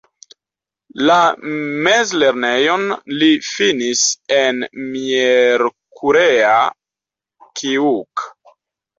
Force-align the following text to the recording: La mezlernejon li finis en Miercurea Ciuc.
La 1.07 1.15
mezlernejon 1.87 2.87
li 3.23 3.27
finis 3.49 4.01
en 4.37 4.63
Miercurea 4.95 6.55
Ciuc. 7.61 8.25